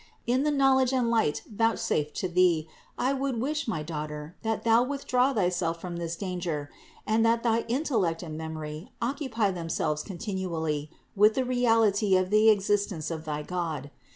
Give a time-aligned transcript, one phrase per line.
[0.25, 2.67] In the knowledge and light vouchsafed to thee
[2.97, 6.71] I would wish, my daughter, that thou withdraw thyself from this danger,
[7.05, 12.67] and that thy intellect and memory occupy themselves continually with the reality of the ex
[12.67, 13.91] istence of thy God.